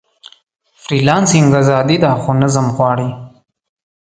[0.83, 3.09] فریلانسنګ ازادي ده، خو نظم غواړي.